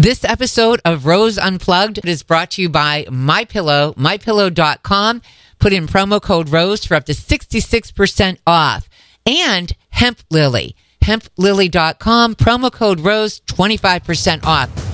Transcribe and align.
This 0.00 0.24
episode 0.24 0.80
of 0.82 1.04
Rose 1.04 1.36
Unplugged 1.36 2.08
is 2.08 2.22
brought 2.22 2.52
to 2.52 2.62
you 2.62 2.70
by 2.70 3.04
My 3.10 3.44
Pillow, 3.44 3.92
mypillow.com. 3.98 5.20
Put 5.58 5.74
in 5.74 5.86
promo 5.86 6.22
code 6.22 6.48
ROSE 6.48 6.86
for 6.86 6.94
up 6.94 7.04
to 7.04 7.12
66% 7.12 8.38
off. 8.46 8.88
And 9.26 9.70
Hemp 9.90 10.20
Lily, 10.30 10.74
hemplily.com, 11.02 12.34
promo 12.36 12.72
code 12.72 13.00
ROSE, 13.00 13.40
25% 13.40 14.44
off. 14.44 14.89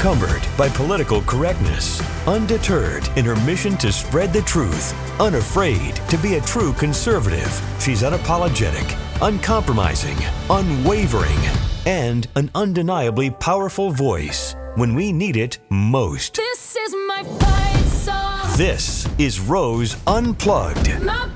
Unencumbered 0.00 0.42
by 0.56 0.66
political 0.70 1.20
correctness, 1.22 2.00
undeterred 2.26 3.06
in 3.16 3.24
her 3.26 3.36
mission 3.44 3.76
to 3.76 3.92
spread 3.92 4.32
the 4.32 4.40
truth, 4.42 4.94
unafraid 5.20 5.96
to 6.08 6.16
be 6.16 6.36
a 6.36 6.40
true 6.40 6.72
conservative, 6.72 7.52
she's 7.78 8.00
unapologetic, 8.00 8.96
uncompromising, 9.20 10.16
unwavering, 10.48 11.38
and 11.84 12.28
an 12.36 12.50
undeniably 12.54 13.30
powerful 13.30 13.90
voice 13.90 14.56
when 14.76 14.94
we 14.94 15.12
need 15.12 15.36
it 15.36 15.58
most. 15.68 16.36
This 16.36 16.76
is 16.76 16.94
my 17.06 17.22
fight 17.38 17.86
song. 17.86 18.56
This 18.56 19.06
is 19.18 19.38
Rose 19.38 19.98
Unplugged. 20.06 21.02
My 21.02 21.28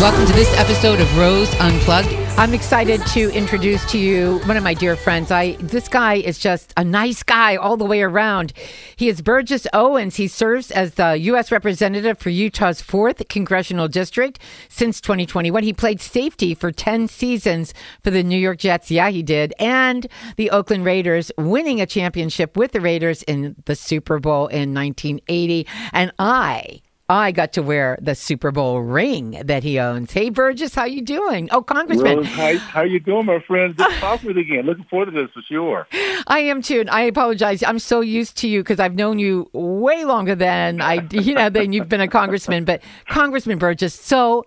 Welcome 0.00 0.24
to 0.24 0.32
this 0.32 0.50
episode 0.56 0.98
of 0.98 1.18
Rose 1.18 1.52
Unplugged. 1.56 2.14
I'm 2.38 2.54
excited 2.54 3.04
to 3.08 3.30
introduce 3.34 3.84
to 3.92 3.98
you 3.98 4.38
one 4.46 4.56
of 4.56 4.62
my 4.62 4.72
dear 4.72 4.96
friends. 4.96 5.30
I 5.30 5.56
this 5.56 5.88
guy 5.88 6.14
is 6.14 6.38
just 6.38 6.72
a 6.78 6.82
nice 6.82 7.22
guy 7.22 7.56
all 7.56 7.76
the 7.76 7.84
way 7.84 8.00
around. 8.00 8.54
He 8.96 9.10
is 9.10 9.20
Burgess 9.20 9.66
Owens. 9.74 10.16
He 10.16 10.26
serves 10.26 10.70
as 10.70 10.94
the 10.94 11.18
U.S. 11.18 11.52
representative 11.52 12.18
for 12.18 12.30
Utah's 12.30 12.80
fourth 12.80 13.28
congressional 13.28 13.88
district 13.88 14.38
since 14.70 15.02
2021. 15.02 15.62
He 15.64 15.74
played 15.74 16.00
safety 16.00 16.54
for 16.54 16.72
10 16.72 17.06
seasons 17.06 17.74
for 18.02 18.10
the 18.10 18.22
New 18.22 18.38
York 18.38 18.56
Jets. 18.56 18.90
Yeah, 18.90 19.10
he 19.10 19.22
did, 19.22 19.52
and 19.58 20.06
the 20.36 20.50
Oakland 20.50 20.86
Raiders, 20.86 21.30
winning 21.36 21.78
a 21.78 21.84
championship 21.84 22.56
with 22.56 22.72
the 22.72 22.80
Raiders 22.80 23.22
in 23.24 23.54
the 23.66 23.76
Super 23.76 24.18
Bowl 24.18 24.46
in 24.46 24.72
1980. 24.72 25.66
And 25.92 26.10
I. 26.18 26.80
I 27.10 27.32
got 27.32 27.52
to 27.54 27.62
wear 27.62 27.98
the 28.00 28.14
Super 28.14 28.52
Bowl 28.52 28.82
ring 28.82 29.42
that 29.44 29.64
he 29.64 29.80
owns. 29.80 30.12
Hey 30.12 30.30
Burgess, 30.30 30.76
how 30.76 30.84
you 30.84 31.02
doing? 31.02 31.48
Oh, 31.50 31.60
Congressman. 31.60 32.18
Rose, 32.18 32.26
how, 32.28 32.56
how 32.58 32.82
you 32.82 33.00
doing, 33.00 33.26
my 33.26 33.40
friend? 33.40 33.76
Good 33.76 33.90
to 33.90 33.96
talk 33.98 34.22
with 34.22 34.36
you 34.36 34.42
again. 34.42 34.64
Looking 34.64 34.84
forward 34.84 35.06
to 35.06 35.10
this 35.10 35.28
for 35.32 35.42
sure. 35.42 35.88
I 36.28 36.38
am 36.38 36.62
too, 36.62 36.78
and 36.78 36.88
I 36.88 37.00
apologize. 37.00 37.64
I'm 37.64 37.80
so 37.80 38.00
used 38.00 38.36
to 38.36 38.48
you 38.48 38.60
because 38.60 38.78
I've 38.78 38.94
known 38.94 39.18
you 39.18 39.50
way 39.52 40.04
longer 40.04 40.36
than 40.36 40.80
I, 40.80 41.04
you 41.10 41.34
know, 41.34 41.50
than 41.50 41.72
you've 41.72 41.88
been 41.88 42.00
a 42.00 42.06
congressman. 42.06 42.64
But 42.64 42.80
Congressman 43.08 43.58
Burgess, 43.58 43.92
so 43.92 44.44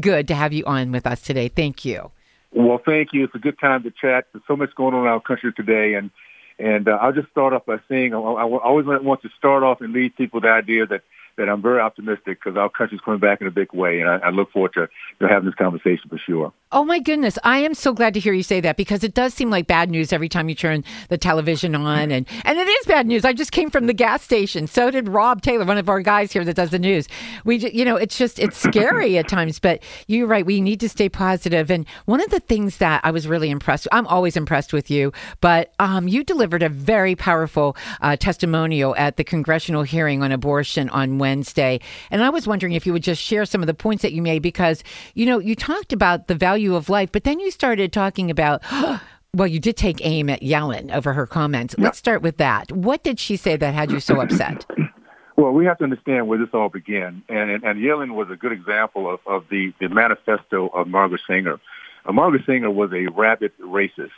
good 0.00 0.26
to 0.26 0.34
have 0.34 0.52
you 0.52 0.64
on 0.64 0.90
with 0.90 1.06
us 1.06 1.20
today. 1.20 1.46
Thank 1.46 1.84
you. 1.84 2.10
Well, 2.52 2.82
thank 2.84 3.12
you. 3.12 3.22
It's 3.22 3.36
a 3.36 3.38
good 3.38 3.60
time 3.60 3.84
to 3.84 3.92
chat. 3.92 4.26
There's 4.32 4.42
so 4.48 4.56
much 4.56 4.74
going 4.74 4.94
on 4.94 5.02
in 5.02 5.06
our 5.06 5.20
country 5.20 5.52
today, 5.52 5.94
and 5.94 6.10
and 6.58 6.88
uh, 6.88 6.98
I'll 7.00 7.12
just 7.12 7.30
start 7.30 7.52
off 7.52 7.66
by 7.66 7.78
saying 7.88 8.14
I, 8.14 8.18
I 8.18 8.42
always 8.42 8.84
want 8.84 9.22
to 9.22 9.28
start 9.38 9.62
off 9.62 9.80
and 9.80 9.92
lead 9.92 10.16
people 10.16 10.38
with 10.38 10.42
the 10.48 10.50
idea 10.50 10.86
that 10.86 11.02
that 11.36 11.48
I'm 11.48 11.62
very 11.62 11.80
optimistic 11.80 12.38
because 12.42 12.56
our 12.56 12.68
country's 12.68 13.00
coming 13.00 13.20
back 13.20 13.40
in 13.40 13.46
a 13.46 13.50
big 13.50 13.72
way, 13.72 14.00
and 14.00 14.08
I, 14.08 14.16
I 14.16 14.30
look 14.30 14.52
forward 14.52 14.72
to, 14.74 14.88
to 15.20 15.28
having 15.28 15.46
this 15.46 15.54
conversation 15.54 16.08
for 16.08 16.18
sure. 16.18 16.52
Oh 16.72 16.84
my 16.84 17.00
goodness, 17.00 17.36
I 17.42 17.58
am 17.58 17.74
so 17.74 17.92
glad 17.92 18.14
to 18.14 18.20
hear 18.20 18.32
you 18.32 18.44
say 18.44 18.60
that 18.60 18.76
because 18.76 19.02
it 19.02 19.12
does 19.12 19.34
seem 19.34 19.50
like 19.50 19.66
bad 19.66 19.90
news 19.90 20.12
every 20.12 20.28
time 20.28 20.48
you 20.48 20.54
turn 20.54 20.84
the 21.08 21.18
television 21.18 21.74
on, 21.74 22.12
and 22.12 22.28
and 22.44 22.58
it 22.60 22.68
is 22.68 22.86
bad 22.86 23.08
news. 23.08 23.24
I 23.24 23.32
just 23.32 23.50
came 23.50 23.70
from 23.70 23.88
the 23.88 23.92
gas 23.92 24.22
station. 24.22 24.68
So 24.68 24.88
did 24.88 25.08
Rob 25.08 25.42
Taylor, 25.42 25.64
one 25.64 25.78
of 25.78 25.88
our 25.88 26.00
guys 26.00 26.32
here 26.32 26.44
that 26.44 26.54
does 26.54 26.70
the 26.70 26.78
news. 26.78 27.08
We, 27.44 27.56
you 27.56 27.84
know, 27.84 27.96
it's 27.96 28.16
just 28.16 28.38
it's 28.38 28.56
scary 28.56 29.18
at 29.18 29.26
times, 29.26 29.58
but 29.58 29.82
you're 30.06 30.28
right. 30.28 30.46
We 30.46 30.60
need 30.60 30.78
to 30.78 30.88
stay 30.88 31.08
positive. 31.08 31.72
And 31.72 31.86
one 32.04 32.20
of 32.20 32.30
the 32.30 32.38
things 32.38 32.76
that 32.76 33.00
I 33.02 33.10
was 33.10 33.26
really 33.26 33.50
impressed, 33.50 33.88
I'm 33.90 34.06
always 34.06 34.36
impressed 34.36 34.72
with 34.72 34.92
you, 34.92 35.12
but 35.40 35.72
um, 35.80 36.06
you 36.06 36.22
delivered 36.22 36.62
a 36.62 36.68
very 36.68 37.16
powerful 37.16 37.76
uh, 38.00 38.14
testimonial 38.14 38.94
at 38.94 39.16
the 39.16 39.24
congressional 39.24 39.82
hearing 39.82 40.22
on 40.22 40.30
abortion 40.30 40.88
on 40.90 41.18
Wednesday, 41.18 41.80
and 42.12 42.22
I 42.22 42.30
was 42.30 42.46
wondering 42.46 42.74
if 42.74 42.86
you 42.86 42.92
would 42.92 43.02
just 43.02 43.20
share 43.20 43.44
some 43.44 43.60
of 43.60 43.66
the 43.66 43.74
points 43.74 44.02
that 44.02 44.12
you 44.12 44.22
made 44.22 44.40
because 44.40 44.84
you 45.14 45.26
know 45.26 45.40
you 45.40 45.56
talked 45.56 45.92
about 45.92 46.28
the 46.28 46.36
value 46.36 46.59
of 46.76 46.88
life, 46.88 47.10
but 47.12 47.24
then 47.24 47.40
you 47.40 47.50
started 47.50 47.92
talking 47.92 48.30
about. 48.30 48.62
Well, 49.32 49.46
you 49.46 49.60
did 49.60 49.76
take 49.76 50.04
aim 50.04 50.28
at 50.28 50.40
Yellen 50.40 50.92
over 50.92 51.12
her 51.12 51.24
comments. 51.24 51.76
Let's 51.78 51.98
start 51.98 52.20
with 52.20 52.38
that. 52.38 52.72
What 52.72 53.04
did 53.04 53.20
she 53.20 53.36
say 53.36 53.54
that 53.54 53.74
had 53.74 53.92
you 53.92 54.00
so 54.00 54.20
upset? 54.20 54.66
Well, 55.36 55.52
we 55.52 55.64
have 55.64 55.78
to 55.78 55.84
understand 55.84 56.28
where 56.28 56.38
this 56.38 56.50
all 56.52 56.68
began, 56.68 57.22
and 57.30 57.50
and, 57.50 57.64
and 57.64 57.80
Yellen 57.80 58.14
was 58.14 58.28
a 58.30 58.36
good 58.36 58.52
example 58.52 59.10
of, 59.10 59.20
of 59.26 59.44
the, 59.48 59.72
the 59.80 59.88
manifesto 59.88 60.68
of 60.68 60.86
Margaret 60.86 61.22
Sanger. 61.26 61.58
Uh, 62.04 62.12
Margaret 62.12 62.42
Sanger 62.44 62.70
was 62.70 62.90
a 62.92 63.06
rabid 63.06 63.52
racist. 63.58 64.10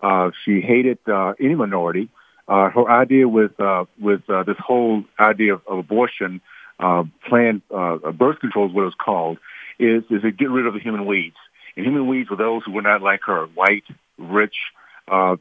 Uh, 0.00 0.30
she 0.44 0.60
hated 0.60 0.98
uh, 1.08 1.32
any 1.40 1.56
minority. 1.56 2.10
Uh, 2.46 2.70
her 2.70 2.88
idea 2.88 3.28
with 3.28 3.58
uh, 3.58 3.86
with 4.00 4.22
uh, 4.30 4.44
this 4.44 4.56
whole 4.58 5.02
idea 5.18 5.54
of, 5.54 5.62
of 5.66 5.78
abortion, 5.78 6.40
uh, 6.78 7.02
planned 7.28 7.62
uh, 7.74 7.96
birth 8.12 8.38
control 8.38 8.68
is 8.68 8.72
what 8.72 8.82
it 8.82 8.84
was 8.84 8.94
called, 9.04 9.38
is 9.80 10.04
is 10.10 10.22
to 10.22 10.30
get 10.30 10.48
rid 10.48 10.64
of 10.64 10.74
the 10.74 10.80
human 10.80 11.06
weeds. 11.06 11.36
Human 11.84 12.06
weeds 12.06 12.30
were 12.30 12.36
those 12.36 12.62
who 12.64 12.72
were 12.72 12.82
not 12.82 13.02
like 13.02 13.20
her, 13.26 13.46
white, 13.46 13.84
rich. 14.18 14.56
Uh, 15.06 15.36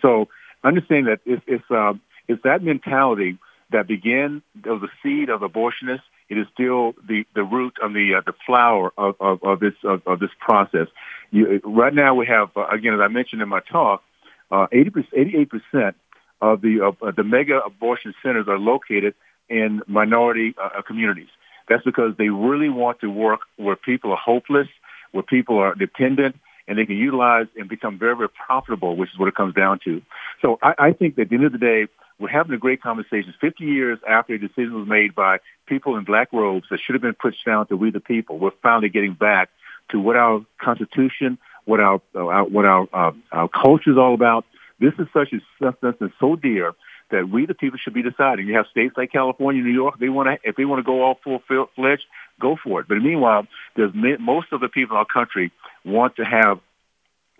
so 0.00 0.28
understand 0.64 1.06
that 1.06 1.20
it's 1.24 1.42
it's, 1.46 1.70
uh, 1.70 1.94
it's 2.28 2.42
that 2.44 2.62
mentality 2.62 3.38
that 3.70 3.86
began 3.86 4.42
of 4.64 4.80
the 4.80 4.88
seed 5.02 5.28
of 5.28 5.40
abortionists. 5.40 6.02
It 6.28 6.38
is 6.38 6.46
still 6.54 6.94
the, 7.06 7.24
the 7.34 7.42
root 7.42 7.76
of 7.82 7.92
the 7.92 8.14
uh, 8.14 8.22
the 8.24 8.32
flower 8.46 8.92
of, 8.96 9.16
of, 9.20 9.42
of 9.42 9.60
this 9.60 9.74
of, 9.84 10.02
of 10.06 10.18
this 10.18 10.30
process. 10.38 10.88
You, 11.30 11.60
right 11.64 11.92
now 11.92 12.14
we 12.14 12.26
have 12.26 12.50
uh, 12.56 12.66
again, 12.68 12.94
as 12.94 13.00
I 13.00 13.08
mentioned 13.08 13.42
in 13.42 13.48
my 13.48 13.60
talk, 13.60 14.02
uh, 14.50 14.66
80 14.72 14.92
88 15.14 15.50
percent 15.50 15.96
of 16.40 16.60
the 16.60 16.80
uh, 17.02 17.10
the 17.10 17.24
mega 17.24 17.58
abortion 17.58 18.14
centers 18.22 18.48
are 18.48 18.58
located 18.58 19.14
in 19.48 19.82
minority 19.86 20.54
uh, 20.62 20.80
communities. 20.82 21.28
That's 21.68 21.84
because 21.84 22.16
they 22.16 22.28
really 22.28 22.68
want 22.68 23.00
to 23.00 23.10
work 23.10 23.40
where 23.56 23.76
people 23.76 24.10
are 24.10 24.16
hopeless, 24.16 24.68
where 25.12 25.22
people 25.22 25.58
are 25.58 25.74
dependent, 25.74 26.36
and 26.66 26.78
they 26.78 26.86
can 26.86 26.96
utilize 26.96 27.46
and 27.56 27.68
become 27.68 27.98
very, 27.98 28.16
very 28.16 28.28
profitable, 28.28 28.96
which 28.96 29.10
is 29.10 29.18
what 29.18 29.28
it 29.28 29.34
comes 29.34 29.54
down 29.54 29.78
to. 29.84 30.02
So 30.40 30.58
I, 30.62 30.74
I 30.78 30.92
think 30.92 31.16
that 31.16 31.22
at 31.22 31.28
the 31.30 31.36
end 31.36 31.44
of 31.44 31.52
the 31.52 31.58
day, 31.58 31.86
we're 32.18 32.28
having 32.28 32.54
a 32.54 32.58
great 32.58 32.80
conversation. 32.80 33.34
50 33.40 33.64
years 33.64 33.98
after 34.08 34.34
a 34.34 34.38
decision 34.38 34.74
was 34.74 34.88
made 34.88 35.14
by 35.14 35.38
people 35.66 35.96
in 35.96 36.04
black 36.04 36.32
robes 36.32 36.66
that 36.70 36.78
should 36.80 36.94
have 36.94 37.02
been 37.02 37.14
pushed 37.14 37.44
down 37.44 37.66
to 37.66 37.76
we 37.76 37.90
the 37.90 38.00
people, 38.00 38.38
we're 38.38 38.50
finally 38.62 38.88
getting 38.88 39.14
back 39.14 39.48
to 39.90 39.98
what 39.98 40.16
our 40.16 40.44
Constitution, 40.60 41.38
what 41.64 41.80
our, 41.80 42.00
uh, 42.14 42.44
what 42.44 42.64
our, 42.64 42.88
uh, 42.92 43.12
our 43.32 43.48
culture 43.48 43.90
is 43.90 43.98
all 43.98 44.14
about. 44.14 44.44
This 44.78 44.92
is 44.98 45.06
such 45.12 45.32
a 45.32 45.40
substance 45.62 46.12
so 46.20 46.36
dear 46.36 46.74
that 47.12 47.28
we 47.28 47.46
the 47.46 47.54
people 47.54 47.78
should 47.78 47.94
be 47.94 48.02
deciding. 48.02 48.48
You 48.48 48.56
have 48.56 48.66
states 48.70 48.94
like 48.96 49.12
California, 49.12 49.62
New 49.62 49.72
York. 49.72 49.98
They 50.00 50.08
want 50.08 50.28
to, 50.28 50.48
if 50.48 50.56
they 50.56 50.64
want 50.64 50.80
to 50.80 50.82
go 50.82 51.02
all 51.02 51.18
full 51.22 51.40
fledged, 51.76 52.04
go 52.40 52.56
for 52.62 52.80
it. 52.80 52.88
But 52.88 52.98
meanwhile, 52.98 53.46
there's 53.76 53.92
most 53.94 54.48
of 54.52 54.60
the 54.60 54.68
people 54.68 54.96
in 54.96 54.98
our 54.98 55.06
country 55.06 55.52
want 55.84 56.16
to 56.16 56.24
have 56.24 56.58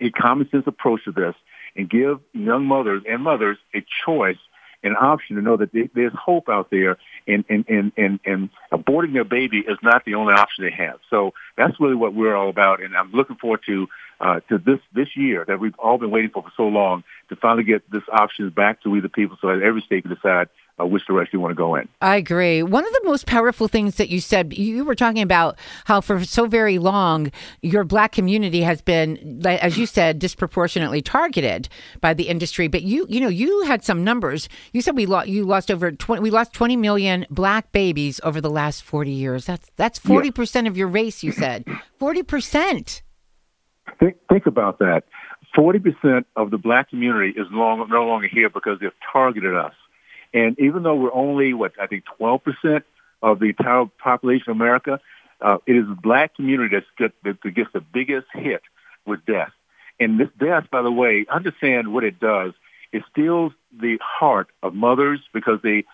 a 0.00 0.10
common 0.10 0.48
sense 0.50 0.64
approach 0.66 1.04
to 1.04 1.12
this 1.12 1.34
and 1.76 1.90
give 1.90 2.20
young 2.32 2.64
mothers 2.66 3.02
and 3.08 3.22
mothers 3.22 3.58
a 3.74 3.84
choice, 4.04 4.36
an 4.82 4.94
option 4.94 5.36
to 5.36 5.42
know 5.42 5.56
that 5.56 5.72
they, 5.72 5.88
there's 5.94 6.12
hope 6.14 6.48
out 6.48 6.68
there, 6.70 6.98
and 7.26 7.44
and, 7.48 7.64
and 7.68 7.92
and 7.96 8.20
and 8.24 8.50
aborting 8.72 9.12
their 9.12 9.24
baby 9.24 9.58
is 9.58 9.78
not 9.82 10.04
the 10.04 10.14
only 10.14 10.34
option 10.34 10.64
they 10.64 10.84
have. 10.84 10.98
So 11.10 11.32
that's 11.56 11.80
really 11.80 11.94
what 11.94 12.14
we're 12.14 12.36
all 12.36 12.50
about, 12.50 12.82
and 12.82 12.96
I'm 12.96 13.12
looking 13.12 13.36
forward 13.36 13.60
to 13.66 13.88
uh, 14.20 14.40
to 14.48 14.58
this 14.58 14.80
this 14.92 15.08
year 15.16 15.44
that 15.46 15.60
we've 15.60 15.78
all 15.78 15.98
been 15.98 16.10
waiting 16.10 16.30
for 16.30 16.42
for 16.42 16.52
so 16.56 16.64
long 16.64 17.04
to 17.28 17.36
finally 17.36 17.64
get 17.64 17.88
this 17.90 18.02
option 18.12 18.50
back 18.50 18.82
to 18.82 18.90
we 18.90 19.00
the 19.00 19.08
people, 19.08 19.36
so 19.40 19.48
that 19.48 19.62
every 19.62 19.80
state 19.80 20.02
can 20.04 20.14
decide 20.14 20.48
uh, 20.80 20.86
which 20.86 21.06
direction 21.06 21.38
you 21.38 21.40
want 21.40 21.50
to 21.50 21.56
go 21.56 21.74
in. 21.74 21.88
I 22.00 22.16
agree. 22.16 22.62
One 22.62 22.84
of 22.84 22.92
the 22.92 23.02
most 23.04 23.26
powerful 23.26 23.68
things 23.68 23.96
that 23.96 24.08
you 24.08 24.20
said, 24.20 24.56
you 24.56 24.84
were 24.84 24.94
talking 24.94 25.22
about 25.22 25.58
how 25.84 26.00
for 26.00 26.24
so 26.24 26.46
very 26.46 26.78
long 26.78 27.30
your 27.60 27.84
black 27.84 28.12
community 28.12 28.62
has 28.62 28.80
been, 28.80 29.42
as 29.46 29.78
you 29.78 29.86
said, 29.86 30.18
disproportionately 30.18 31.02
targeted 31.02 31.68
by 32.00 32.14
the 32.14 32.28
industry. 32.28 32.68
But 32.68 32.82
you, 32.82 33.06
you 33.08 33.20
know, 33.20 33.28
you 33.28 33.62
had 33.62 33.84
some 33.84 34.02
numbers. 34.02 34.48
You 34.72 34.82
said 34.82 34.96
we 34.96 35.06
lost, 35.06 35.28
you 35.28 35.44
lost 35.44 35.70
over 35.70 35.92
twenty, 35.92 36.22
we 36.22 36.30
lost 36.30 36.52
twenty 36.52 36.76
million 36.76 37.26
black 37.30 37.72
babies 37.72 38.20
over 38.24 38.40
the 38.40 38.50
last 38.50 38.82
forty 38.82 39.12
years. 39.12 39.46
That's 39.46 39.70
that's 39.76 39.98
forty 39.98 40.30
percent 40.30 40.66
of 40.66 40.76
your 40.76 40.88
race. 40.88 41.22
You 41.22 41.32
said 41.32 41.64
forty 41.98 42.22
percent. 42.22 43.02
Think 44.02 44.16
think 44.28 44.46
about 44.46 44.80
that. 44.80 45.04
Forty 45.54 45.78
percent 45.78 46.26
of 46.34 46.50
the 46.50 46.58
black 46.58 46.90
community 46.90 47.38
is 47.38 47.46
long, 47.50 47.86
no 47.88 48.04
longer 48.04 48.26
here 48.26 48.50
because 48.50 48.80
they've 48.80 48.90
targeted 49.12 49.54
us. 49.54 49.74
And 50.34 50.58
even 50.58 50.82
though 50.82 50.94
we're 50.94 51.12
only, 51.12 51.52
what, 51.52 51.72
I 51.80 51.86
think 51.86 52.04
12% 52.18 52.82
of 53.22 53.38
the 53.38 53.46
entire 53.46 53.84
population 54.02 54.50
of 54.50 54.56
America, 54.56 54.98
uh, 55.40 55.58
it 55.66 55.76
is 55.76 55.86
the 55.86 55.98
black 56.00 56.34
community 56.34 56.76
that, 56.98 57.12
that 57.22 57.54
gets 57.54 57.70
the 57.72 57.80
biggest 57.80 58.26
hit 58.32 58.62
with 59.06 59.24
death. 59.26 59.50
And 60.00 60.18
this 60.18 60.28
death, 60.38 60.64
by 60.70 60.82
the 60.82 60.90
way, 60.90 61.26
understand 61.30 61.92
what 61.92 62.04
it 62.04 62.18
does. 62.18 62.52
It 62.92 63.02
steals 63.10 63.52
the 63.78 63.98
heart 64.02 64.48
of 64.62 64.74
mothers 64.74 65.20
because 65.32 65.60
they, 65.62 65.84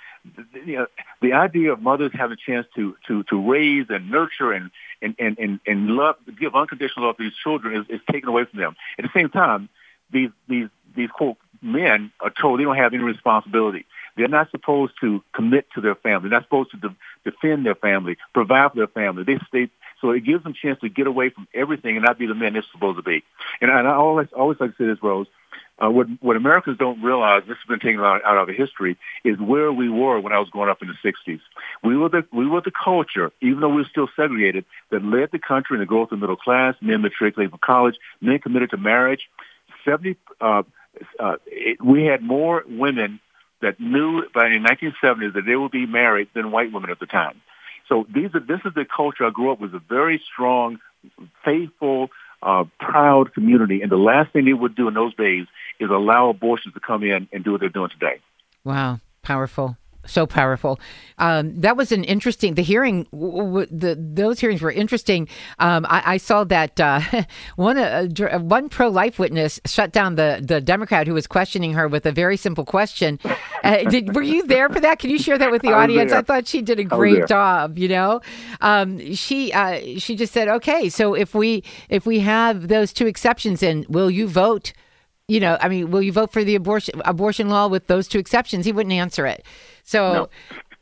you 0.66 0.78
know, 0.78 0.86
the 1.20 1.32
idea 1.32 1.72
of 1.72 1.80
mothers 1.80 2.12
having 2.14 2.34
a 2.34 2.50
chance 2.50 2.66
to 2.74 2.96
to 3.06 3.22
to 3.24 3.50
raise 3.50 3.86
and 3.88 4.10
nurture 4.10 4.52
and 4.52 4.70
and 5.02 5.14
and 5.18 5.38
and, 5.38 5.60
and 5.66 5.86
love, 5.88 6.16
give 6.38 6.54
unconditional 6.54 7.06
love 7.06 7.16
to 7.16 7.24
these 7.24 7.36
children 7.42 7.80
is, 7.80 7.86
is 7.88 8.00
taken 8.10 8.28
away 8.28 8.44
from 8.44 8.60
them. 8.60 8.76
At 8.98 9.04
the 9.04 9.10
same 9.14 9.30
time, 9.30 9.68
these 10.10 10.30
these 10.48 10.68
these 10.94 11.10
quote 11.10 11.36
men 11.62 12.12
are 12.20 12.30
told 12.30 12.60
they 12.60 12.64
don't 12.64 12.76
have 12.76 12.94
any 12.94 13.02
responsibility. 13.02 13.86
They're 14.16 14.28
not 14.28 14.50
supposed 14.50 14.94
to 15.00 15.22
commit 15.32 15.66
to 15.74 15.80
their 15.80 15.94
family. 15.94 16.28
They're 16.28 16.40
not 16.40 16.46
supposed 16.46 16.72
to 16.72 16.76
de- 16.76 16.96
defend 17.24 17.64
their 17.64 17.76
family, 17.76 18.16
provide 18.34 18.72
for 18.72 18.78
their 18.78 18.88
family. 18.88 19.22
They 19.24 19.38
stay. 19.46 19.70
So 20.00 20.10
it 20.10 20.24
gives 20.24 20.42
them 20.42 20.52
a 20.52 20.66
chance 20.66 20.80
to 20.80 20.88
get 20.88 21.06
away 21.06 21.30
from 21.30 21.48
everything 21.54 21.96
and 21.96 22.04
not 22.04 22.18
be 22.18 22.26
the 22.26 22.34
men 22.34 22.52
they're 22.52 22.64
supposed 22.72 22.98
to 22.98 23.02
be. 23.02 23.22
And, 23.60 23.70
and 23.70 23.86
I 23.86 23.94
always 23.94 24.28
always 24.36 24.58
like 24.60 24.76
to 24.76 24.76
say 24.76 24.86
this, 24.86 25.02
Rose. 25.02 25.26
Uh, 25.80 25.88
what 25.90 26.06
what 26.20 26.36
Americans 26.36 26.76
don't 26.76 27.02
realize, 27.02 27.42
this 27.46 27.56
has 27.56 27.68
been 27.68 27.78
taken 27.78 28.00
out, 28.00 28.24
out 28.24 28.36
of 28.36 28.54
history, 28.54 28.96
is 29.24 29.38
where 29.38 29.72
we 29.72 29.88
were 29.88 30.18
when 30.18 30.32
I 30.32 30.38
was 30.40 30.48
growing 30.50 30.70
up 30.70 30.82
in 30.82 30.88
the 30.88 30.94
'60s. 31.08 31.40
We 31.84 31.96
were 31.96 32.08
the 32.08 32.26
we 32.32 32.46
were 32.48 32.60
the 32.60 32.72
culture, 32.72 33.30
even 33.40 33.60
though 33.60 33.68
we 33.68 33.82
were 33.82 33.88
still 33.88 34.08
segregated, 34.16 34.64
that 34.90 35.04
led 35.04 35.30
the 35.30 35.38
country 35.38 35.76
in 35.76 35.80
the 35.80 35.86
growth 35.86 36.10
of 36.10 36.18
the 36.18 36.20
middle 36.20 36.36
class. 36.36 36.74
Men 36.80 37.02
matriculated 37.02 37.50
from 37.50 37.60
college, 37.62 37.96
men 38.20 38.40
committed 38.40 38.70
to 38.70 38.76
marriage. 38.76 39.28
Seventy, 39.84 40.16
uh, 40.40 40.64
uh, 41.20 41.36
it, 41.46 41.82
we 41.82 42.04
had 42.04 42.22
more 42.22 42.64
women 42.66 43.20
that 43.60 43.80
knew 43.80 44.22
by 44.34 44.48
the 44.48 44.58
1970s 44.58 45.34
that 45.34 45.44
they 45.44 45.56
would 45.56 45.72
be 45.72 45.86
married 45.86 46.28
than 46.34 46.52
white 46.52 46.72
women 46.72 46.90
at 46.90 47.00
the 47.00 47.06
time. 47.06 47.40
So 47.88 48.06
these 48.12 48.34
are 48.34 48.40
this 48.40 48.60
is 48.64 48.74
the 48.74 48.84
culture 48.84 49.24
I 49.24 49.30
grew 49.30 49.50
up 49.50 49.60
with, 49.60 49.74
a 49.74 49.78
very 49.78 50.22
strong, 50.32 50.78
faithful, 51.44 52.10
uh, 52.42 52.64
proud 52.78 53.34
community. 53.34 53.82
And 53.82 53.90
the 53.90 53.96
last 53.96 54.32
thing 54.32 54.44
they 54.44 54.52
would 54.52 54.74
do 54.74 54.88
in 54.88 54.94
those 54.94 55.14
days 55.14 55.46
is 55.80 55.90
allow 55.90 56.30
abortions 56.30 56.74
to 56.74 56.80
come 56.80 57.02
in 57.02 57.28
and 57.32 57.44
do 57.44 57.52
what 57.52 57.60
they're 57.60 57.68
doing 57.68 57.90
today. 57.90 58.20
Wow, 58.64 59.00
powerful. 59.22 59.76
So 60.08 60.26
powerful. 60.26 60.80
Um, 61.18 61.60
that 61.60 61.76
was 61.76 61.92
an 61.92 62.04
interesting. 62.04 62.54
The 62.54 62.62
hearing, 62.62 63.06
w- 63.12 63.38
w- 63.44 63.66
the 63.70 63.94
those 63.98 64.40
hearings 64.40 64.62
were 64.62 64.72
interesting. 64.72 65.28
Um, 65.58 65.84
I, 65.88 66.14
I 66.14 66.16
saw 66.16 66.44
that 66.44 66.80
uh, 66.80 67.00
one 67.56 67.76
uh, 67.78 68.08
one 68.38 68.68
pro 68.68 68.88
life 68.88 69.18
witness 69.18 69.60
shut 69.66 69.92
down 69.92 70.14
the 70.14 70.40
the 70.42 70.60
Democrat 70.60 71.06
who 71.06 71.14
was 71.14 71.26
questioning 71.26 71.74
her 71.74 71.88
with 71.88 72.06
a 72.06 72.12
very 72.12 72.36
simple 72.36 72.64
question. 72.64 73.18
Uh, 73.62 73.84
did, 73.84 74.14
were 74.14 74.22
you 74.22 74.46
there 74.46 74.68
for 74.68 74.80
that? 74.80 74.98
Can 74.98 75.10
you 75.10 75.18
share 75.18 75.36
that 75.38 75.50
with 75.50 75.62
the 75.62 75.72
I 75.72 75.82
audience? 75.84 76.10
there. 76.10 76.20
I 76.20 76.22
thought 76.22 76.46
she 76.46 76.62
did 76.62 76.78
a 76.78 76.84
great 76.84 77.26
job. 77.26 77.76
You 77.78 77.88
know, 77.88 78.20
um, 78.60 79.14
she 79.14 79.52
uh, 79.52 79.80
she 79.98 80.16
just 80.16 80.32
said, 80.32 80.48
"Okay, 80.48 80.88
so 80.88 81.14
if 81.14 81.34
we 81.34 81.64
if 81.88 82.06
we 82.06 82.20
have 82.20 82.68
those 82.68 82.92
two 82.92 83.06
exceptions, 83.06 83.62
in, 83.62 83.84
will 83.88 84.10
you 84.10 84.26
vote?" 84.28 84.72
You 85.28 85.40
know, 85.40 85.58
I 85.60 85.68
mean, 85.68 85.90
will 85.90 86.02
you 86.02 86.10
vote 86.10 86.32
for 86.32 86.42
the 86.42 86.54
abortion 86.54 87.00
abortion 87.04 87.48
law 87.50 87.68
with 87.68 87.86
those 87.86 88.08
two 88.08 88.18
exceptions? 88.18 88.64
He 88.64 88.72
wouldn't 88.72 88.94
answer 88.94 89.26
it. 89.26 89.44
So, 89.84 90.12
No. 90.12 90.28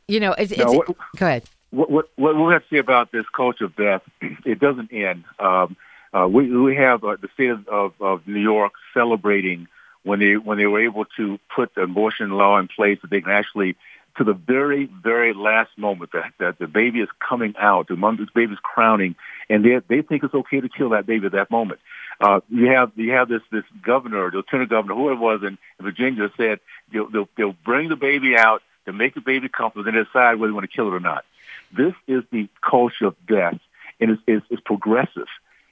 you 0.09 0.21
know, 0.21 0.33
it's, 0.33 0.53
it's 0.53 0.65
what- 0.65 0.87
go 1.17 1.27
ahead. 1.27 1.45
what, 1.71 1.91
what, 1.91 2.09
what 2.15 2.37
we 2.37 2.53
have 2.53 2.63
to 2.63 2.69
say 2.71 2.79
about 2.79 3.11
this 3.11 3.27
culture 3.35 3.65
of 3.65 3.75
death, 3.77 4.03
it 4.47 4.61
doesn't 4.61 4.93
end. 4.93 5.25
Um, 5.41 5.77
uh, 6.15 6.29
we, 6.29 6.49
we 6.57 6.77
have 6.77 7.03
uh, 7.05 7.17
the 7.21 7.29
state 7.35 7.51
of, 7.51 7.67
of, 7.69 7.93
of 8.01 8.27
New 8.27 8.41
York 8.41 8.73
celebrating 8.95 9.67
when 10.05 10.21
they 10.21 10.37
when 10.37 10.57
they 10.57 10.67
were 10.67 10.81
able 10.81 11.05
to 11.17 11.39
put 11.55 11.75
the 11.75 11.83
abortion 11.83 12.31
law 12.31 12.59
in 12.59 12.69
place 12.69 12.99
that 13.03 13.11
they 13.11 13.21
can 13.21 13.33
actually, 13.33 13.75
to 14.17 14.23
the 14.23 14.33
very 14.33 14.85
very 15.03 15.35
last 15.35 15.77
moment 15.77 16.13
that, 16.13 16.31
that 16.39 16.59
the 16.61 16.69
baby 16.69 17.01
is 17.01 17.09
coming 17.19 17.55
out, 17.59 17.89
the 17.89 17.97
mother's 17.97 18.31
baby's 18.33 18.61
crowning, 18.63 19.17
and 19.51 19.65
they 19.65 19.81
they 19.89 20.03
think 20.03 20.23
it's 20.23 20.33
okay 20.33 20.61
to 20.61 20.69
kill 20.69 20.91
that 20.91 21.07
baby 21.07 21.27
at 21.27 21.33
that 21.33 21.51
moment. 21.51 21.81
Uh, 22.21 22.41
you 22.49 22.67
have 22.69 22.93
you 22.97 23.13
have 23.13 23.29
this 23.29 23.43
this 23.53 23.65
governor, 23.83 24.31
the 24.31 24.39
lieutenant 24.39 24.71
governor, 24.71 24.95
whoever 24.95 25.15
it 25.15 25.19
was 25.19 25.41
in, 25.43 25.59
in 25.79 25.85
Virginia, 25.85 26.31
said 26.37 26.61
they'll, 26.93 27.09
they'll 27.11 27.29
they'll 27.37 27.57
bring 27.65 27.89
the 27.89 27.97
baby 27.97 28.37
out, 28.37 28.63
to 28.87 28.93
make 28.93 29.15
the 29.15 29.21
baby 29.21 29.49
comfortable, 29.49 29.85
then 29.85 30.03
decide 30.03 30.37
whether 30.37 30.51
they 30.51 30.55
want 30.55 30.69
to 30.69 30.75
kill 30.75 30.89
it 30.89 30.95
or 30.95 31.01
not. 31.01 31.25
This 31.77 31.95
is 32.07 32.23
the 32.31 32.49
culture 32.63 33.07
of 33.07 33.17
death, 33.27 33.59
and 34.01 34.13
it's, 34.13 34.23
it's, 34.27 34.47
it's 34.51 34.63
progressive. 34.63 35.27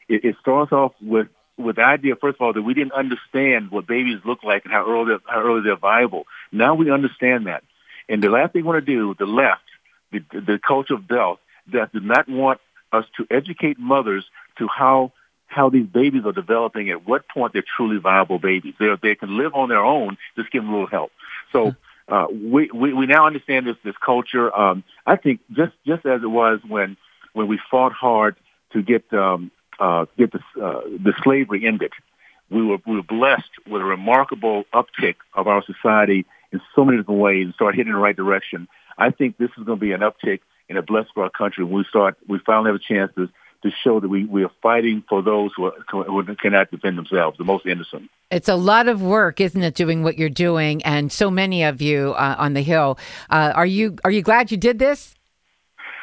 It, 0.08 0.25
it 0.25 0.37
starts 0.41 0.73
off 0.73 0.93
with 1.00 1.29
with 1.56 1.76
the 1.76 1.85
idea, 1.85 2.17
first 2.17 2.37
of 2.37 2.41
all, 2.41 2.52
that 2.52 2.62
we 2.62 2.75
didn't 2.75 2.93
understand 2.93 3.70
what 3.70 3.87
babies 3.87 4.19
look 4.25 4.43
like 4.43 4.64
and 4.64 4.73
how 4.73 4.85
early 4.87 5.17
how 5.25 5.41
early 5.41 5.62
they're 5.62 5.76
viable. 5.76 6.26
Now 6.50 6.75
we 6.75 6.91
understand 6.91 7.46
that, 7.46 7.62
and 8.08 8.23
the 8.23 8.29
last 8.29 8.52
thing 8.52 8.62
we 8.62 8.69
want 8.69 8.85
to 8.85 8.93
do, 8.93 9.14
the 9.19 9.25
left, 9.25 9.62
the, 10.11 10.19
the 10.32 10.58
culture 10.58 10.94
of 10.94 11.06
death, 11.06 11.38
that 11.73 11.93
do 11.93 12.00
not 12.00 12.29
want 12.29 12.61
us 12.93 13.05
to 13.17 13.26
educate 13.31 13.79
mothers 13.79 14.25
to 14.58 14.69
how 14.69 15.12
how 15.46 15.70
these 15.70 15.87
babies 15.87 16.23
are 16.25 16.32
developing, 16.32 16.91
at 16.91 17.06
what 17.06 17.29
point 17.29 17.52
they're 17.52 17.64
truly 17.76 17.99
viable 17.99 18.38
babies. 18.38 18.75
They 18.79 18.88
they 19.02 19.14
can 19.14 19.37
live 19.37 19.55
on 19.55 19.69
their 19.69 19.85
own, 19.85 20.17
just 20.37 20.50
give 20.50 20.62
them 20.62 20.70
a 20.70 20.73
little 20.73 20.88
help. 20.88 21.12
So 21.52 21.75
uh, 22.08 22.26
we, 22.31 22.70
we 22.73 22.93
we 22.93 23.06
now 23.06 23.26
understand 23.26 23.67
this 23.67 23.76
this 23.85 23.94
culture. 24.05 24.55
Um, 24.55 24.85
I 25.06 25.17
think 25.17 25.41
just 25.52 25.73
just 25.87 26.05
as 26.06 26.23
it 26.23 26.31
was 26.31 26.61
when 26.67 26.96
when 27.32 27.46
we 27.46 27.58
fought 27.70 27.93
hard 27.93 28.37
to 28.73 28.82
get 28.82 29.12
um, 29.12 29.50
uh, 29.79 30.06
get 30.19 30.32
the 30.32 30.41
uh, 30.61 30.81
the 30.85 31.14
slavery 31.23 31.67
ended, 31.67 31.93
we 32.50 32.62
were 32.62 32.79
we 32.87 32.96
were 32.96 33.02
blessed 33.02 33.50
with 33.67 33.81
a 33.81 33.85
remarkable 33.85 34.64
uptick 34.73 35.17
of 35.35 35.46
our 35.46 35.62
society 35.64 36.26
in 36.52 36.61
so 36.75 36.85
many 36.85 36.99
different 36.99 37.20
ways 37.20 37.44
and 37.46 37.55
start 37.55 37.75
heading 37.75 37.88
in 37.88 37.94
the 37.94 38.00
right 38.00 38.17
direction. 38.17 38.69
I 38.99 39.11
think 39.11 39.38
this 39.38 39.50
is 39.58 39.64
going 39.64 39.79
to 39.79 39.85
be 39.85 39.93
an 39.93 40.00
uptick 40.00 40.41
and 40.69 40.79
a 40.79 40.82
blessing 40.82 41.11
for 41.14 41.25
our 41.25 41.31
country. 41.31 41.64
when 41.64 41.75
We 41.75 41.85
start 41.88 42.17
we 42.29 42.38
finally 42.44 42.69
have 42.69 42.76
a 42.76 42.79
chance 42.79 43.12
to 43.17 43.29
to 43.64 43.70
show 43.82 43.99
that 43.99 44.08
we, 44.08 44.25
we 44.26 44.44
are 44.44 44.50
fighting 44.62 45.02
for 45.08 45.22
those 45.22 45.50
who, 45.56 45.64
are, 45.64 45.72
who 46.05 46.22
cannot 46.37 46.70
defend 46.70 46.96
themselves, 46.99 47.37
the 47.38 47.44
most 47.44 47.66
innocent. 47.66 48.11
It's 48.31 48.49
a 48.49 48.55
lot 48.56 48.88
of 48.88 49.02
work, 49.02 49.40
isn't 49.40 49.62
it, 49.62 49.75
doing 49.75 50.02
what 50.02 50.19
you're 50.19 50.28
doing, 50.28 50.82
and 50.84 51.11
so 51.11 51.31
many 51.31 51.64
of 51.64 51.81
you 51.82 52.12
uh, 52.16 52.37
on 52.38 52.52
the 52.52 52.62
Hill. 52.62 52.99
Uh, 53.31 53.52
are 53.55 53.66
you 53.66 53.96
are 54.05 54.11
you 54.11 54.22
glad 54.22 54.50
you 54.50 54.56
did 54.56 54.78
this? 54.78 55.14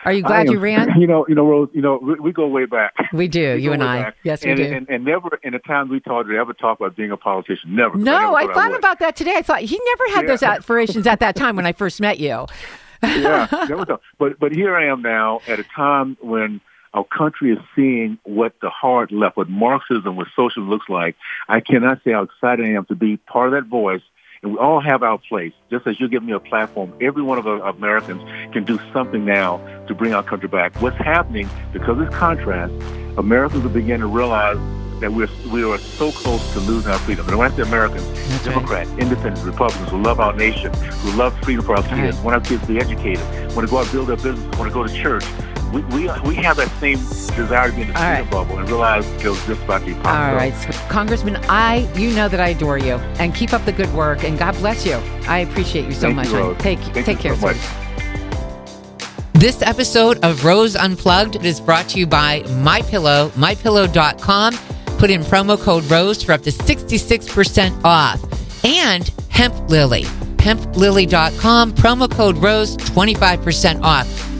Are 0.03 0.11
you 0.11 0.23
glad 0.23 0.49
I 0.49 0.51
you 0.53 0.59
ran? 0.59 0.99
You 0.99 1.05
know, 1.05 1.25
you 1.29 1.35
know, 1.35 1.45
Rose. 1.45 1.69
You 1.73 1.81
know, 1.81 1.99
we, 2.01 2.15
we 2.15 2.31
go 2.31 2.47
way 2.47 2.65
back. 2.65 2.93
We 3.13 3.27
do, 3.27 3.53
We 3.55 3.61
you 3.63 3.71
and 3.73 3.83
I. 3.83 4.01
back. 4.03 4.15
Yes, 4.23 4.43
we 4.43 4.49
and, 4.51 4.57
do. 4.57 4.63
And, 4.63 4.89
and 4.89 5.05
never 5.05 5.29
in 5.43 5.53
the 5.53 5.59
time 5.59 5.89
we 5.89 5.99
talked, 5.99 6.27
did 6.27 6.37
I 6.37 6.41
ever 6.41 6.53
talk 6.53 6.79
about 6.79 6.95
being 6.95 7.11
a 7.11 7.17
politician. 7.17 7.75
Never. 7.75 7.95
no, 7.97 8.19
never 8.19 8.35
I 8.35 8.53
thought 8.53 8.71
would. 8.71 8.79
about 8.79 8.97
that 8.99 9.15
today. 9.15 9.35
I 9.35 9.43
thought 9.43 9.61
he 9.61 9.79
never 9.85 10.15
had 10.15 10.23
Yeah. 10.23 10.27
those 10.31 10.41
aspirations 10.43 11.05
at 11.05 11.19
that 11.19 11.35
time 11.35 11.55
when 11.55 11.67
I 11.67 11.73
first 11.73 12.01
met 12.01 12.19
you. 12.19 12.47
yeah, 13.03 13.47
never 13.69 13.85
thought. 13.89 14.01
But 14.17 14.39
but 14.39 14.51
here 14.51 14.75
I 14.75 14.87
am 14.87 15.01
now 15.03 15.41
at 15.47 15.59
a 15.59 15.63
time 15.63 16.17
when 16.21 16.61
our 16.93 17.05
country 17.05 17.51
is 17.51 17.59
seeing 17.75 18.17
what 18.23 18.53
the 18.61 18.69
hard 18.69 19.11
left, 19.11 19.37
what 19.37 19.49
Marxism, 19.49 20.15
what 20.15 20.27
socialism 20.35 20.69
looks 20.69 20.89
like. 20.89 21.15
I 21.47 21.59
cannot 21.61 22.03
say 22.03 22.11
how 22.11 22.23
excited 22.23 22.65
I 22.65 22.69
am 22.71 22.85
to 22.85 22.95
be 22.95 23.17
part 23.17 23.47
of 23.47 23.53
that 23.53 23.69
voice. 23.69 24.01
And 24.43 24.53
we 24.53 24.57
all 24.57 24.81
have 24.81 25.03
our 25.03 25.19
place. 25.19 25.53
Just 25.69 25.85
as 25.85 25.99
you 25.99 26.09
give 26.09 26.23
me 26.23 26.33
a 26.33 26.39
platform, 26.39 26.93
every 26.99 27.21
one 27.21 27.37
of 27.37 27.45
our 27.45 27.61
Americans 27.69 28.23
can 28.51 28.63
do 28.63 28.79
something 28.91 29.23
now 29.23 29.57
to 29.87 29.93
bring 29.93 30.13
our 30.13 30.23
country 30.23 30.49
back. 30.49 30.81
What's 30.81 30.97
happening 30.97 31.47
because 31.71 31.99
of 31.99 31.99
this 31.99 32.15
contrast, 32.15 32.73
Americans 33.17 33.63
are 33.65 33.69
beginning 33.69 34.01
to 34.01 34.07
realize 34.07 34.57
that 34.99 35.11
we're 35.11 35.27
we 35.51 35.63
are 35.63 35.77
so 35.77 36.11
close 36.11 36.53
to 36.53 36.59
losing 36.59 36.91
our 36.91 36.99
freedom. 36.99 37.27
And 37.27 37.37
when 37.37 37.51
I 37.51 37.55
say 37.55 37.63
Americans, 37.63 38.03
right. 38.03 38.43
Democrats, 38.45 38.89
Independents, 38.91 39.41
Republicans 39.41 39.89
who 39.89 40.01
love 40.01 40.19
our 40.19 40.33
nation, 40.33 40.73
who 40.73 41.11
love 41.13 41.37
freedom 41.43 41.65
for 41.65 41.75
our 41.75 41.83
kids, 41.83 42.17
right. 42.17 42.25
want 42.25 42.35
our 42.35 42.41
kids 42.41 42.61
to 42.61 42.67
be 42.67 42.79
educated, 42.79 43.23
want 43.55 43.67
to 43.67 43.71
go 43.71 43.77
out 43.77 43.83
and 43.85 43.91
build 43.91 44.07
their 44.07 44.15
business, 44.15 44.57
want 44.57 44.69
to 44.69 44.73
go 44.73 44.85
to 44.85 44.93
church. 44.93 45.25
We, 45.71 45.81
we, 45.83 46.09
we 46.21 46.35
have 46.35 46.57
that 46.57 46.69
same 46.79 46.97
desire 46.97 47.69
to 47.69 47.75
be 47.75 47.83
in 47.83 47.87
the 47.89 47.93
All 47.93 48.01
freedom 48.01 48.23
right. 48.23 48.29
bubble 48.31 48.59
and 48.59 48.67
realize 48.69 49.07
it 49.07 49.25
was 49.25 49.45
just 49.45 49.61
about 49.63 49.79
to 49.79 49.85
be 49.87 49.93
possible. 49.93 50.35
right, 50.37 50.53
so, 50.53 50.71
Congressman, 50.89 51.37
I 51.47 51.89
you 51.95 52.11
know 52.11 52.27
that 52.27 52.39
I 52.41 52.49
adore 52.49 52.77
you, 52.77 52.95
and 53.19 53.33
keep 53.33 53.53
up 53.53 53.63
the 53.65 53.71
good 53.71 53.91
work, 53.93 54.23
and 54.23 54.37
God 54.37 54.55
bless 54.55 54.85
you. 54.85 54.95
I 55.27 55.39
appreciate 55.39 55.85
you 55.85 55.93
so 55.93 56.01
Thank 56.01 56.15
much. 56.17 56.27
you. 56.29 56.37
Rose. 56.37 56.57
Take 56.57 56.79
Thank 56.79 57.05
take 57.05 57.17
you 57.23 57.23
care, 57.23 57.35
so 57.35 57.53
sir. 57.53 57.53
much. 57.53 57.81
This 59.33 59.61
episode 59.63 60.23
of 60.23 60.43
Rose 60.45 60.75
Unplugged 60.75 61.43
is 61.43 61.59
brought 61.59 61.87
to 61.89 61.99
you 61.99 62.05
by 62.05 62.43
My 62.59 62.81
MyPillow, 62.81 63.29
mypillow.com. 63.31 64.53
Put 64.99 65.09
in 65.09 65.21
promo 65.21 65.59
code 65.59 65.83
ROSE 65.85 66.21
for 66.21 66.33
up 66.33 66.43
to 66.43 66.51
66% 66.51 67.83
off. 67.83 68.21
And 68.63 69.07
Hemp 69.29 69.55
Lily, 69.67 70.03
hemplily.com, 70.37 71.73
promo 71.73 72.11
code 72.11 72.37
ROSE, 72.37 72.77
25% 72.77 73.81
off. 73.81 74.30